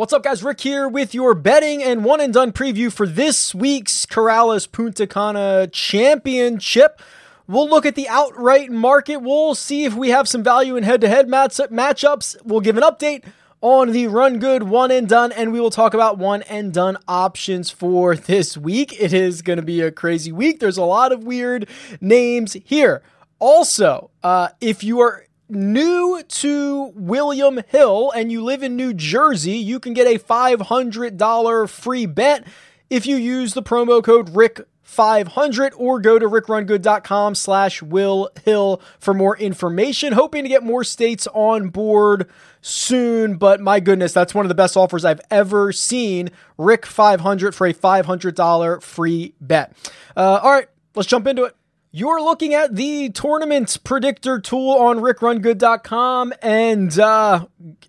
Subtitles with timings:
[0.00, 0.42] What's up, guys?
[0.42, 5.06] Rick here with your betting and one and done preview for this week's Corales Punta
[5.06, 7.02] Cana Championship.
[7.46, 9.18] We'll look at the outright market.
[9.18, 12.36] We'll see if we have some value in head to head matchups.
[12.42, 13.24] We'll give an update
[13.60, 16.96] on the run good one and done, and we will talk about one and done
[17.06, 18.98] options for this week.
[18.98, 20.60] It is going to be a crazy week.
[20.60, 21.68] There's a lot of weird
[22.00, 23.02] names here.
[23.38, 29.52] Also, uh, if you are new to William Hill and you live in New Jersey,
[29.56, 32.46] you can get a $500 free bet
[32.88, 38.82] if you use the promo code Rick 500 or go to rickrungood.com slash will hill
[38.98, 40.12] for more information.
[40.12, 42.28] Hoping to get more states on board
[42.60, 46.28] soon but my goodness that's one of the best offers i've ever seen.
[46.58, 49.72] Rick 500 for a $500 free bet.
[50.16, 51.54] Uh, all right let's jump into it
[51.92, 57.46] you're looking at the tournament predictor tool on rickrungood.com, and uh,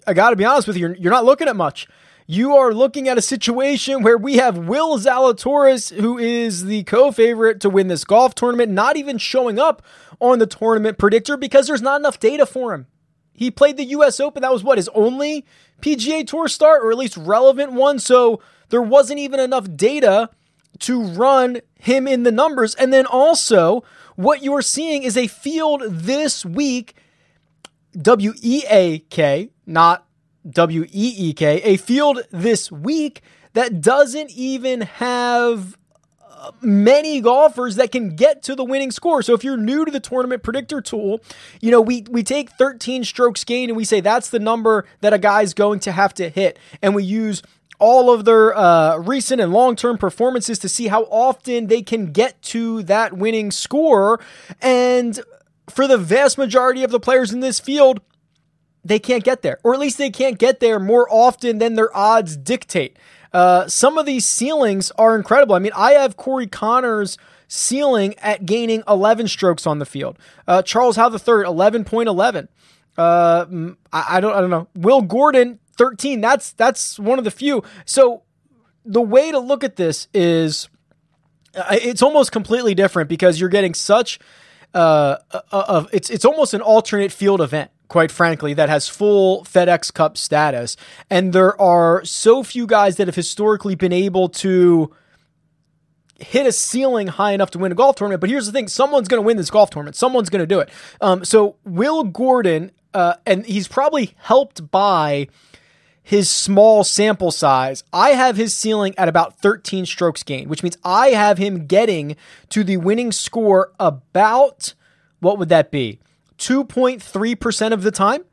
[0.08, 1.88] I got to be honest with you, you're, not looking at much.
[2.26, 7.12] You are looking at a situation where we have Will Zalatoris, who is the co
[7.12, 9.84] favorite to win this golf tournament, not even showing up
[10.20, 12.88] on the tournament predictor because there's not enough data for him.
[13.34, 14.42] He played the US Open.
[14.42, 15.46] That was what, his only
[15.82, 18.00] PGA Tour start, or at least relevant one.
[18.00, 20.30] So there wasn't even enough data
[20.82, 22.76] to run him in the numbers.
[22.76, 23.84] And then also,
[24.16, 26.96] what you're seeing is a field this week,
[28.00, 30.06] W E A K, not
[30.50, 33.22] W E E K, a field this week
[33.54, 35.78] that doesn't even have
[36.30, 39.22] uh, many golfers that can get to the winning score.
[39.22, 41.22] So if you're new to the tournament predictor tool,
[41.60, 45.14] you know, we we take 13 strokes gained and we say that's the number that
[45.14, 47.44] a guy's going to have to hit and we use
[47.82, 52.12] all of their uh, recent and long term performances to see how often they can
[52.14, 54.22] get to that winning score.
[54.62, 55.20] And
[55.70, 58.00] for the vast majority of the players in this field,
[58.86, 61.96] they can't get there, or at least they can't get there more often than their
[61.96, 62.98] odds dictate.
[63.34, 65.56] Uh, some of these ceilings are incredible.
[65.56, 70.18] I mean, I have Corey Conners ceiling at gaining 11 strokes on the field.
[70.48, 72.48] Uh, Charles Howell III, 11.11.
[72.98, 74.68] Uh, I, I, don't, I don't know.
[74.76, 76.22] Will Gordon, 13.
[76.22, 77.64] That's that's one of the few.
[77.86, 78.24] So
[78.86, 80.70] the way to look at this is
[81.56, 84.20] uh, it's almost completely different because you're getting such
[84.74, 85.18] uh,
[85.52, 90.18] of it's it's almost an alternate field event quite frankly, that has full FedEx Cup
[90.18, 90.78] status.
[91.10, 94.96] And there are so few guys that have historically been able to
[96.18, 98.22] hit a ceiling high enough to win a golf tournament.
[98.22, 100.62] But here's the thing someone's going to win this golf tournament, someone's going to do
[100.62, 100.70] it.
[101.02, 105.28] Um, so, Will Gordon, uh, and he's probably helped by
[106.12, 110.78] his small sample size, I have his ceiling at about 13 strokes gained, which means
[110.84, 112.18] I have him getting
[112.50, 114.74] to the winning score about
[115.22, 116.00] what would that be?
[116.38, 118.26] 2.3% of the time.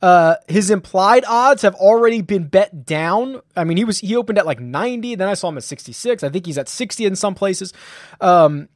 [0.00, 3.42] Uh, his implied odds have already been bet down.
[3.54, 6.22] I mean, he was he opened at like 90, then I saw him at 66.
[6.22, 7.74] I think he's at 60 in some places.
[8.22, 8.70] Um,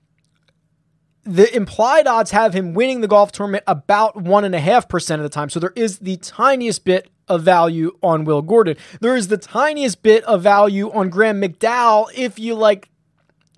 [1.24, 5.20] the implied odds have him winning the golf tournament about one and a half percent
[5.20, 5.48] of the time.
[5.48, 8.76] So there is the tiniest bit of value on Will Gordon.
[9.00, 12.90] There is the tiniest bit of value on Graham McDowell if you like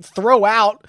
[0.00, 0.86] throw out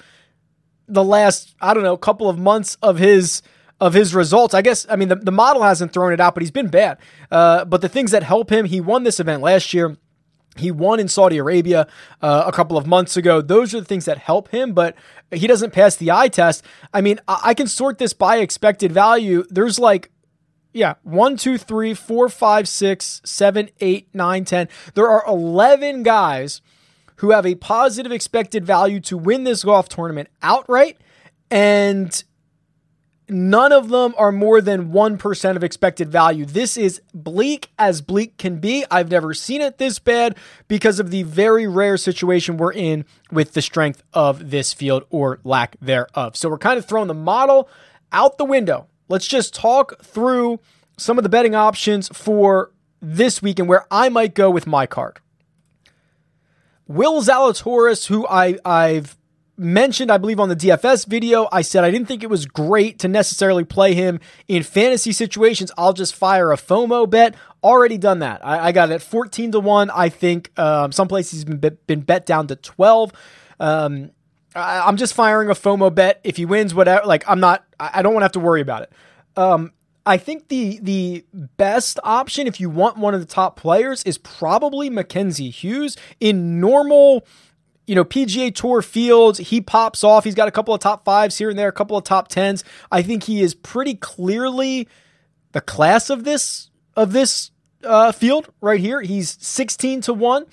[0.88, 3.42] the last, I don't know, couple of months of his
[3.82, 4.54] of his results.
[4.54, 6.98] I guess I mean the, the model hasn't thrown it out, but he's been bad.
[7.32, 9.98] Uh, but the things that help him, he won this event last year.
[10.58, 11.86] He won in Saudi Arabia
[12.22, 13.42] uh, a couple of months ago.
[13.42, 14.96] Those are the things that help him, but
[15.32, 16.64] he doesn't pass the eye test.
[16.94, 19.44] I mean, I, I can sort this by expected value.
[19.50, 20.12] There's like
[20.76, 24.68] yeah, one, two, three, four, five, six, seven, eight, nine, ten.
[24.94, 26.62] There are 11 guys
[27.18, 30.98] who have a positive expected value to win this golf tournament outright,
[31.50, 32.22] and
[33.30, 36.44] none of them are more than 1% of expected value.
[36.44, 38.84] This is bleak as bleak can be.
[38.92, 40.36] I've never seen it this bad
[40.68, 45.40] because of the very rare situation we're in with the strength of this field or
[45.46, 46.36] lack thereof.
[46.36, 47.70] So we're kind of throwing the model
[48.12, 50.60] out the window let's just talk through
[50.98, 52.72] some of the betting options for
[53.02, 55.20] this week and where I might go with my card.
[56.88, 59.18] Will Zalatoris, who I, I've
[59.58, 63.00] mentioned, I believe, on the DFS video, I said I didn't think it was great
[63.00, 65.72] to necessarily play him in fantasy situations.
[65.78, 67.36] I'll just fire a FOMO bet.
[67.64, 68.46] Already done that.
[68.46, 69.90] I, I got it at 14 to 1.
[69.90, 73.12] I think um, some places he's been, bet, been bet down to 12.
[73.60, 74.12] Um,
[74.56, 76.22] I, am just firing a FOMO bet.
[76.24, 77.06] If he wins, whatever.
[77.06, 77.66] Like I'm not.
[77.80, 78.94] I don't want to have to worry about it.
[79.36, 79.74] Um,
[80.06, 84.18] I think the the best option if you want one of the top players is
[84.18, 87.26] probably Mackenzie Hughes in normal.
[87.88, 90.24] You know, PGA Tour fields, he pops off.
[90.24, 92.64] He's got a couple of top fives here and there, a couple of top tens.
[92.92, 94.88] I think he is pretty clearly
[95.52, 97.52] the class of this of this
[97.84, 99.02] uh, field right here.
[99.02, 100.46] He's 16 to 1.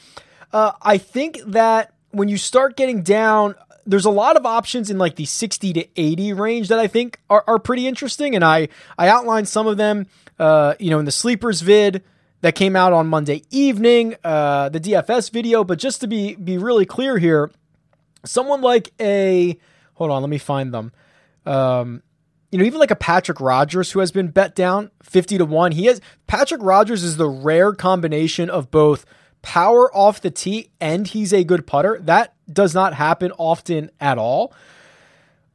[0.52, 3.54] Uh, I think that when you start getting down,
[3.86, 7.20] there's a lot of options in like the 60 to 80 range that I think
[7.28, 8.34] are, are pretty interesting.
[8.34, 8.68] And I,
[8.98, 10.06] I outlined some of them,
[10.38, 12.02] uh, you know, in the sleepers vid
[12.40, 15.64] that came out on Monday evening, uh, the DFS video.
[15.64, 17.50] But just to be, be really clear here,
[18.24, 19.58] someone like a,
[19.94, 20.92] hold on, let me find them.
[21.46, 22.02] Um,
[22.50, 25.72] you know, even like a Patrick Rodgers who has been bet down 50 to 1.
[25.72, 29.06] He has Patrick Rodgers is the rare combination of both
[29.42, 31.98] power off the tee and he's a good putter.
[32.00, 34.54] That does not happen often at all.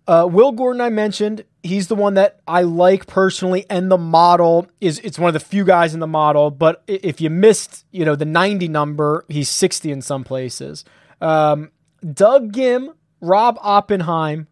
[0.08, 4.68] Uh, Will Gordon, I mentioned, he's the one that I like personally, and the model
[4.80, 6.50] is it's one of the few guys in the model.
[6.50, 10.86] But if you missed, you know, the 90 number, he's 60 in some places.
[11.20, 11.72] Um,
[12.14, 14.48] Doug Ghim, Rob Oppenheim,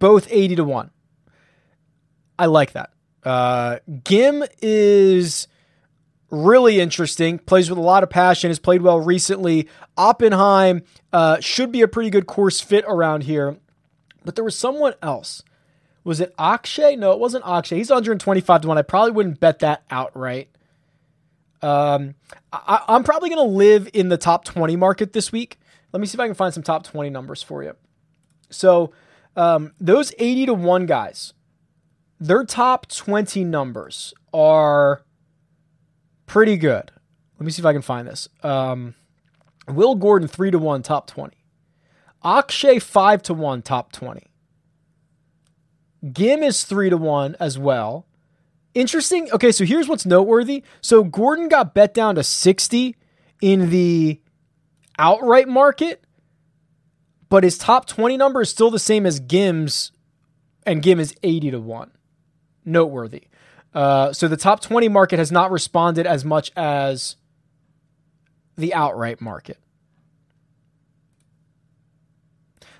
[0.00, 0.90] both 80 to 1.
[2.38, 2.90] I like that.
[3.24, 5.46] Uh, Ghim is
[6.30, 7.38] really interesting.
[7.38, 8.50] Plays with a lot of passion.
[8.50, 9.68] Has played well recently.
[9.96, 10.82] Oppenheim
[11.12, 13.56] uh, should be a pretty good course fit around here.
[14.24, 15.42] But there was someone else.
[16.04, 16.96] Was it Akshay?
[16.96, 17.76] No, it wasn't Akshay.
[17.76, 18.78] He's 125 to 1.
[18.78, 20.48] I probably wouldn't bet that outright.
[21.60, 22.14] Um,
[22.52, 25.58] I, I'm probably going to live in the top 20 market this week.
[25.92, 27.74] Let me see if I can find some top 20 numbers for you.
[28.50, 28.92] So,
[29.36, 31.34] um, those 80 to 1 guys,
[32.20, 35.02] their top 20 numbers are
[36.28, 36.92] pretty good.
[37.38, 38.28] Let me see if I can find this.
[38.44, 38.94] Um,
[39.66, 41.38] Will Gordon three to one, top twenty.
[42.24, 44.26] Akshay five to one, top twenty.
[46.04, 48.06] Ghim is three to one as well.
[48.74, 49.28] Interesting.
[49.32, 50.62] Okay, so here's what's noteworthy.
[50.80, 52.96] So Gordon got bet down to sixty
[53.40, 54.20] in the
[54.98, 56.04] outright market,
[57.28, 59.92] but his top twenty number is still the same as Ghim's,
[60.64, 61.90] and Ghim is eighty to one.
[62.64, 63.24] Noteworthy.
[63.74, 67.16] Uh, so the top 20 market has not responded as much as
[68.56, 69.58] the outright market.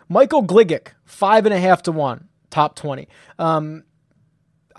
[0.08, 3.08] Michael Gligic, five and a half to one, top 20.
[3.38, 3.84] Um,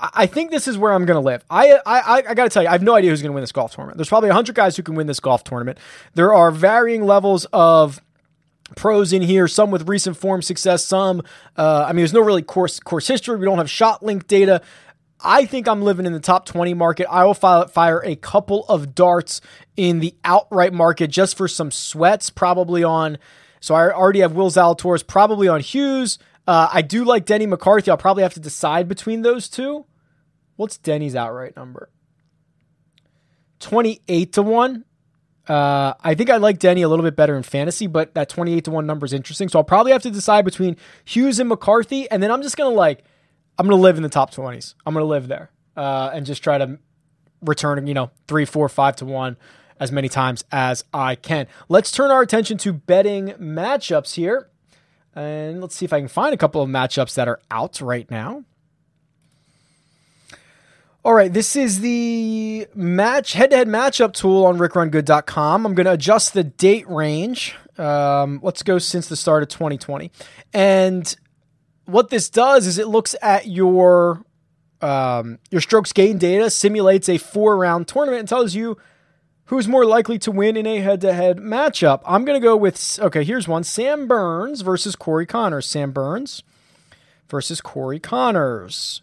[0.02, 1.44] I think this is where I'm going to live.
[1.50, 3.44] I I, I got to tell you, I have no idea who's going to win
[3.44, 3.98] this golf tournament.
[3.98, 5.78] There's probably 100 guys who can win this golf tournament.
[6.14, 8.02] There are varying levels of
[8.76, 11.22] pros in here, some with recent form success, some,
[11.58, 13.38] uh, I mean, there's no really course, course history.
[13.38, 14.62] We don't have shot link data.
[15.22, 17.08] I think I'm living in the top 20 market.
[17.10, 19.42] I will fire a couple of darts
[19.76, 23.18] in the outright market just for some sweats, probably on.
[23.60, 26.20] So I already have Will Zalatoris, probably on Hughes.
[26.48, 27.92] Uh, I do like Denny McCarthy.
[27.92, 29.86] I'll probably have to decide between those two.
[30.56, 31.90] What's Denny's outright number?
[33.60, 34.86] 28 to 1.
[35.48, 38.66] Uh, I think I like Denny a little bit better in fantasy, but that 28
[38.66, 39.50] to 1 number is interesting.
[39.50, 42.10] So I'll probably have to decide between Hughes and McCarthy.
[42.10, 43.04] And then I'm just going to like
[43.60, 44.74] I'm going to live in the top 20s.
[44.86, 46.80] I'm going to live there uh, and just try to
[47.42, 49.36] return, you know, three, four, five to one
[49.82, 51.46] as many times as I can.
[51.68, 54.50] Let's turn our attention to betting matchups here.
[55.14, 58.10] And let's see if I can find a couple of matchups that are out right
[58.10, 58.46] now.
[61.04, 65.66] All right, this is the match head-to-head matchup tool on rickrungood.com.
[65.66, 67.56] I'm going to adjust the date range.
[67.78, 70.12] Um, let's go since the start of 2020.
[70.54, 71.16] And
[71.90, 74.24] what this does is it looks at your
[74.82, 78.78] um, your strokes gain data, simulates a four round tournament, and tells you
[79.46, 82.02] who's more likely to win in a head to head matchup.
[82.06, 85.66] I'm going to go with, okay, here's one Sam Burns versus Corey Conners.
[85.66, 86.44] Sam Burns
[87.28, 89.02] versus Corey Conners.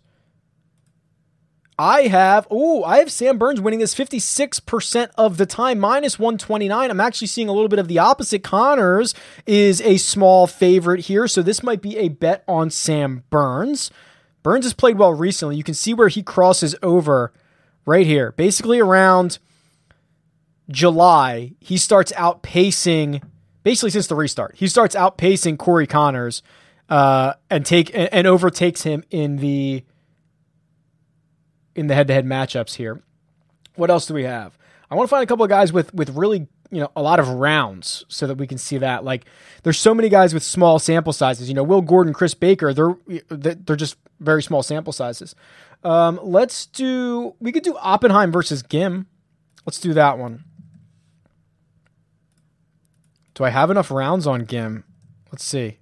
[1.78, 6.90] I have, oh, I have Sam Burns winning this 56% of the time, minus 129.
[6.90, 8.42] I'm actually seeing a little bit of the opposite.
[8.42, 9.14] Conners
[9.47, 13.90] is a small favorite here, so this might be a bet on Sam Burns.
[14.42, 15.56] Burns has played well recently.
[15.56, 17.33] You can see where he crosses over
[17.85, 18.33] right here.
[18.33, 19.38] Basically, around
[20.71, 23.23] July, he starts outpacing,
[23.64, 26.42] basically since the restart, he starts outpacing Corey Conners
[26.88, 29.85] uh, and take and overtakes him in the
[31.76, 33.02] in the head-to-head matchups here.
[33.76, 34.59] What else do we have?
[34.90, 37.21] I want to find a couple of guys with with really you know a lot
[37.21, 39.04] of rounds so that we can see that.
[39.04, 39.26] Like
[39.62, 41.49] there's so many guys with small sample sizes.
[41.49, 42.97] You know, Will Gordon, Chris Baker, they're
[43.28, 45.35] they're just very small sample sizes.
[45.85, 47.35] Um, let's do.
[47.38, 49.06] We could do Oppenheim versus Ghim
[49.66, 50.45] Let's do that one.
[53.35, 54.85] Do I have enough rounds on Ghim
[55.33, 55.78] Let's see.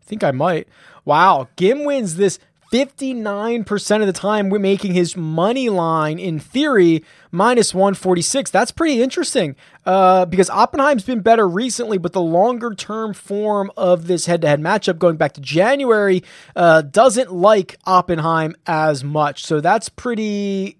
[0.00, 0.68] I think I might.
[1.04, 2.38] Wow, Ghim wins this
[2.72, 9.02] 59% of the time we're making his money line in theory minus 146 that's pretty
[9.02, 9.54] interesting
[9.86, 14.98] uh, because oppenheim's been better recently but the longer term form of this head-to-head matchup
[14.98, 16.22] going back to january
[16.56, 19.44] uh, doesn't like oppenheim as much.
[19.44, 20.78] So that's pretty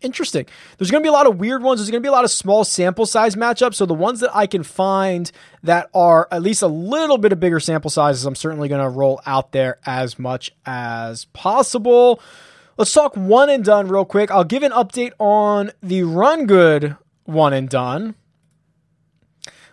[0.00, 0.46] interesting.
[0.76, 1.80] There's going to be a lot of weird ones.
[1.80, 3.74] There's going to be a lot of small sample size matchups.
[3.74, 5.30] So the ones that I can find
[5.62, 8.88] that are at least a little bit of bigger sample sizes, I'm certainly going to
[8.88, 12.20] roll out there as much as possible.
[12.76, 14.30] Let's talk one and done real quick.
[14.30, 18.14] I'll give an update on the Run Good one and done,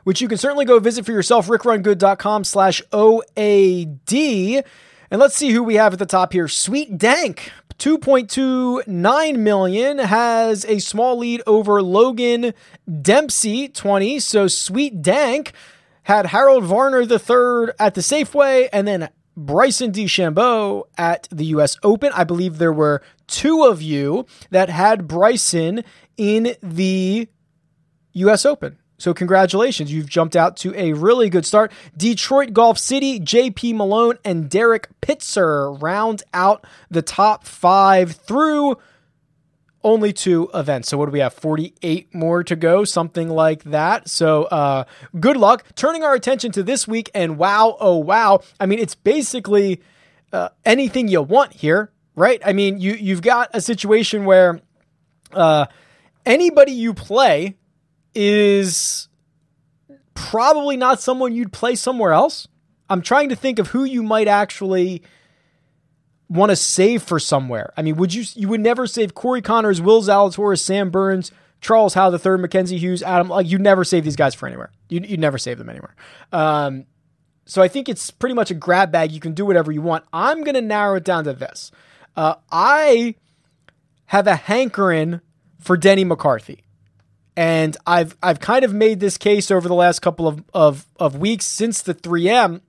[0.03, 4.63] which you can certainly go visit for yourself, rickrungood.com slash OAD.
[5.11, 6.47] And let's see who we have at the top here.
[6.47, 12.53] Sweet Dank 2.29 million has a small lead over Logan
[13.01, 14.19] Dempsey 20.
[14.19, 15.51] So Sweet Dank
[16.03, 22.11] had Harold Varner III at the Safeway and then Bryson DeChambeau at the US Open.
[22.15, 25.83] I believe there were two of you that had Bryson
[26.15, 27.27] in the
[28.13, 28.77] US Open.
[28.97, 29.91] So, congratulations.
[29.91, 31.71] You've jumped out to a really good start.
[31.97, 38.77] Detroit Golf City, JP Malone, and Derek Pitzer round out the top five through
[39.83, 40.89] only two events.
[40.89, 41.33] So, what do we have?
[41.33, 44.09] 48 more to go, something like that.
[44.09, 44.85] So, uh,
[45.19, 45.65] good luck.
[45.75, 48.41] Turning our attention to this week, and wow, oh, wow.
[48.59, 49.81] I mean, it's basically
[50.31, 52.41] uh, anything you want here, right?
[52.45, 54.61] I mean, you, you've got a situation where
[55.33, 55.65] uh,
[56.25, 57.57] anybody you play
[58.15, 59.07] is
[60.13, 62.47] probably not someone you'd play somewhere else.
[62.89, 65.03] I'm trying to think of who you might actually
[66.29, 67.73] want to save for somewhere.
[67.77, 71.31] I mean, would you you would never save Corey Conners, Will Zalatoris, Sam Burns,
[71.61, 74.71] Charles Howell the third, Mackenzie Hughes, Adam like you never save these guys for anywhere.
[74.89, 75.95] You you never save them anywhere.
[76.31, 76.85] Um,
[77.45, 79.11] so I think it's pretty much a grab bag.
[79.11, 80.03] You can do whatever you want.
[80.11, 81.71] I'm going to narrow it down to this.
[82.15, 83.15] Uh, I
[84.07, 85.21] have a hankering
[85.59, 86.64] for Denny McCarthy.
[87.37, 91.17] And I've I've kind of made this case over the last couple of, of, of
[91.17, 92.61] weeks since the 3M.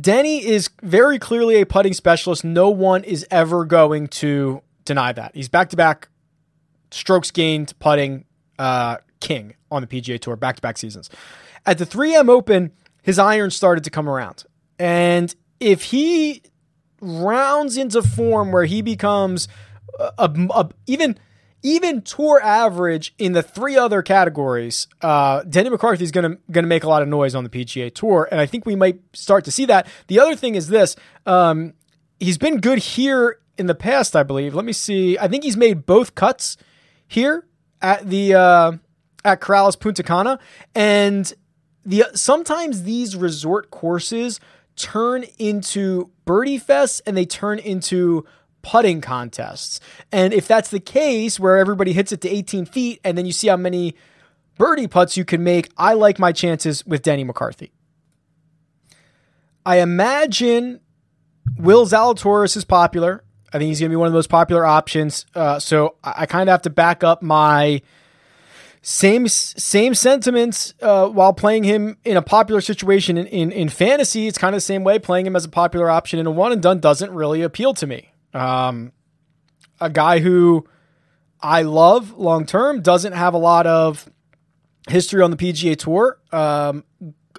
[0.00, 2.44] Denny is very clearly a putting specialist.
[2.44, 5.32] No one is ever going to deny that.
[5.34, 6.08] He's back to back
[6.90, 8.24] strokes gained putting
[8.58, 11.10] uh, king on the PGA Tour, back to back seasons.
[11.66, 14.44] At the 3M Open, his iron started to come around.
[14.78, 16.42] And if he
[17.00, 19.48] rounds into form where he becomes
[19.98, 21.18] a, a, a even
[21.62, 26.64] even tour average in the three other categories, uh, Denny McCarthy is going to going
[26.64, 29.00] to make a lot of noise on the PGA Tour, and I think we might
[29.12, 29.86] start to see that.
[30.06, 31.74] The other thing is this: um,
[32.18, 34.54] he's been good here in the past, I believe.
[34.54, 35.18] Let me see.
[35.18, 36.56] I think he's made both cuts
[37.06, 37.46] here
[37.82, 38.72] at the uh,
[39.24, 40.38] at Corales Punta Cana,
[40.74, 41.32] and
[41.84, 44.40] the sometimes these resort courses
[44.76, 48.24] turn into birdie fests and they turn into
[48.62, 49.80] putting contests.
[50.12, 53.32] And if that's the case, where everybody hits it to 18 feet and then you
[53.32, 53.94] see how many
[54.58, 57.72] birdie putts you can make, I like my chances with Danny McCarthy.
[59.64, 60.80] I imagine
[61.58, 63.24] Will Zalatoris is popular.
[63.52, 65.26] I think he's going to be one of the most popular options.
[65.34, 67.82] Uh, so I, I kind of have to back up my
[68.82, 74.26] same same sentiments uh, while playing him in a popular situation in, in, in fantasy.
[74.26, 74.98] It's kind of the same way.
[74.98, 77.86] Playing him as a popular option in a one and done doesn't really appeal to
[77.86, 78.12] me.
[78.34, 78.92] Um,
[79.80, 80.66] a guy who
[81.40, 84.08] I love long term doesn't have a lot of
[84.88, 86.18] history on the PGA Tour.
[86.32, 86.84] Um,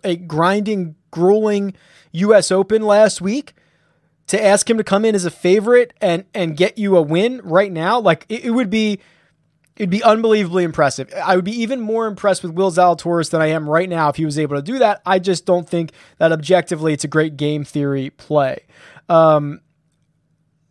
[0.03, 1.73] a grinding, grueling
[2.13, 2.51] U.S.
[2.51, 3.53] Open last week.
[4.27, 7.41] To ask him to come in as a favorite and and get you a win
[7.43, 8.99] right now, like it, it would be
[9.75, 11.11] it'd be unbelievably impressive.
[11.21, 14.15] I would be even more impressed with Will Zalatoris than I am right now if
[14.15, 15.01] he was able to do that.
[15.05, 18.67] I just don't think that objectively it's a great game theory play.
[19.09, 19.59] Um,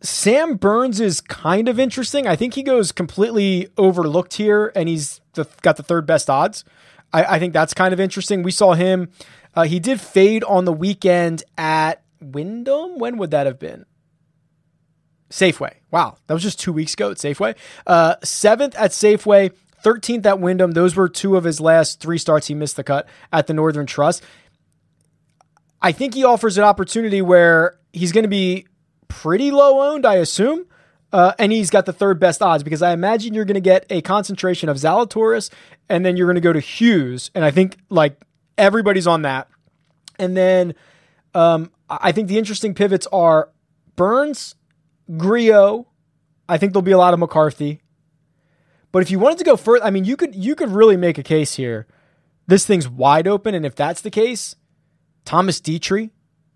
[0.01, 2.27] Sam Burns is kind of interesting.
[2.27, 6.65] I think he goes completely overlooked here, and he's the, got the third best odds.
[7.13, 8.41] I, I, think that's kind of interesting.
[8.41, 9.09] We saw him.
[9.55, 12.97] Uh, he did fade on the weekend at Wyndham.
[12.97, 13.85] When would that have been?
[15.29, 15.75] Safeway.
[15.91, 17.55] Wow, that was just two weeks ago at Safeway.
[17.85, 19.51] Uh, seventh at Safeway,
[19.83, 20.71] 13th at Wyndham.
[20.71, 22.47] Those were two of his last three starts.
[22.47, 24.23] He missed the cut at the Northern Trust.
[25.81, 28.67] I think he offers an opportunity where he's going to be
[29.11, 30.65] pretty low owned, I assume.
[31.11, 33.85] Uh, and he's got the third best odds because I imagine you're going to get
[33.89, 35.49] a concentration of Zalatoris
[35.89, 37.31] and then you're going to go to Hughes.
[37.35, 38.23] And I think like
[38.57, 39.49] everybody's on that.
[40.17, 40.73] And then
[41.35, 43.49] um, I think the interesting pivots are
[43.97, 44.55] Burns,
[45.17, 45.87] Grillo.
[46.47, 47.81] I think there'll be a lot of McCarthy.
[48.93, 51.17] But if you wanted to go further, I mean, you could you could really make
[51.17, 51.87] a case here.
[52.47, 54.55] This thing's wide open, and if that's the case,
[55.23, 56.11] Thomas Detry,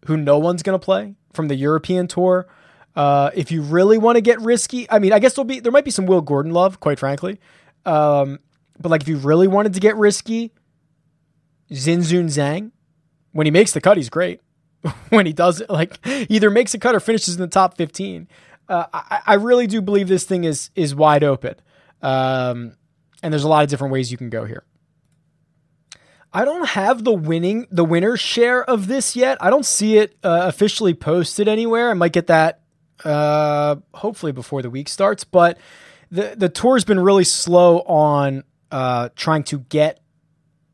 [0.05, 2.47] who no one's going to play, from the European tour.
[2.95, 5.71] Uh, if you really want to get risky, I mean, I guess there'll be there
[5.71, 7.39] might be some Will Gordon love, quite frankly.
[7.85, 8.39] Um,
[8.79, 10.51] but like if you really wanted to get risky,
[11.71, 12.71] Xinjun Zhang,
[13.31, 14.41] when he makes the cut, he's great.
[15.09, 18.27] when he does it, like either makes a cut or finishes in the top 15.
[18.69, 21.55] uh, I, I, really do believe this thing is is wide open,
[22.01, 22.75] um,
[23.21, 24.63] and there's a lot of different ways you can go here.
[26.35, 29.37] I don't have the winning the winner share of this yet.
[29.39, 31.89] I don't see it uh, officially posted anywhere.
[31.89, 32.59] I might get that
[33.05, 35.57] uh, hopefully before the week starts, but
[36.11, 40.01] the the tour's been really slow on uh, trying to get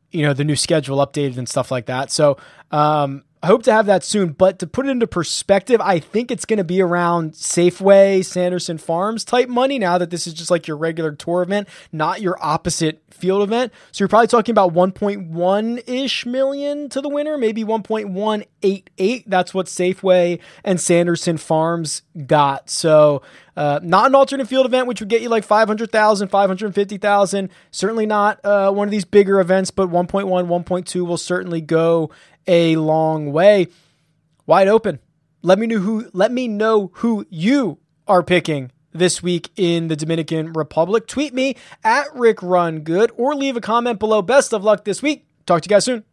[0.10, 2.10] you know the new schedule updated and stuff like that.
[2.10, 2.38] So
[2.72, 4.34] um, I hope to have that soon.
[4.34, 8.78] But to put it into perspective, I think it's going to be around Safeway, Sanderson
[8.78, 12.38] Farms type money now that this is just like your regular tour event, not your
[12.40, 13.74] opposite field event.
[13.92, 19.24] So you're probably talking about 1.1 ish million to the winner, maybe 1.188.
[19.26, 22.70] That's what Safeway and Sanderson Farms got.
[22.70, 23.24] So
[23.56, 27.50] uh, not an alternate field event, which would get you like 500,000, 550,000.
[27.72, 32.10] Certainly not uh, one of these bigger events, but 1.1, 1.2 will certainly go
[32.48, 33.68] a long way.
[34.46, 35.00] Wide open.
[35.42, 39.96] Let me know who let me know who you are picking this week in the
[39.96, 41.08] Dominican Republic.
[41.08, 44.22] Tweet me at Rick Run Good or leave a comment below.
[44.22, 45.26] Best of luck this week.
[45.46, 46.04] Talk to you guys soon.